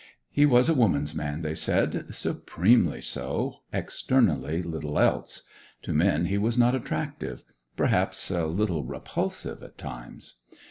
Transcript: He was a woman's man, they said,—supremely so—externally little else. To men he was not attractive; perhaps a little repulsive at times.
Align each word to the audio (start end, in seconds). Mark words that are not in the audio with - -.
He 0.31 0.47
was 0.47 0.67
a 0.67 0.73
woman's 0.73 1.13
man, 1.13 1.43
they 1.43 1.53
said,—supremely 1.53 3.01
so—externally 3.01 4.63
little 4.63 4.97
else. 4.97 5.43
To 5.83 5.93
men 5.93 6.25
he 6.25 6.39
was 6.39 6.57
not 6.57 6.73
attractive; 6.73 7.43
perhaps 7.77 8.31
a 8.31 8.47
little 8.47 8.83
repulsive 8.83 9.61
at 9.61 9.77
times. 9.77 10.37